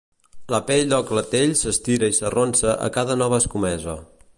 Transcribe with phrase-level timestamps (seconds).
[0.53, 4.01] La pell del clatell s'estira i s'arronsa a cada nova escomesa.